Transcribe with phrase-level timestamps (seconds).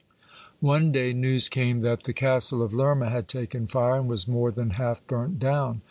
[0.61, 4.51] One day news came that the castle of Lerma had taken fire, and was more
[4.51, 5.79] thin half burnt down.